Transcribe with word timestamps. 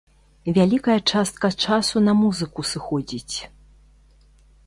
Вялікая 0.55 0.95
частка 1.11 1.51
часу 1.67 1.97
на 2.07 2.13
музыку 2.21 2.65
сыходзіць. 2.71 3.37